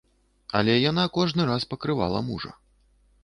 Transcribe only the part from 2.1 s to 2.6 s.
мужа.